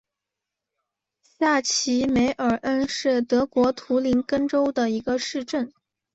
[1.21, 5.71] 下齐梅尔恩是德国图林根州的一个市镇。